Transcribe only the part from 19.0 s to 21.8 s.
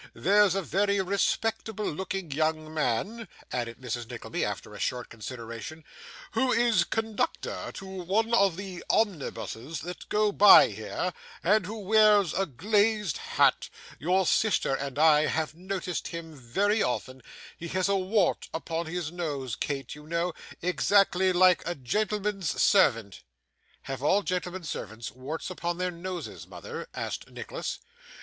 nose, Kate, you know, exactly like a